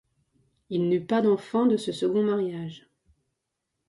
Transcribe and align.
Il 0.71 0.89
n'eut 0.89 1.05
pas 1.05 1.21
d'enfants 1.21 1.67
de 1.67 1.77
ce 1.77 1.91
second 1.91 2.23
mariage. 2.23 2.87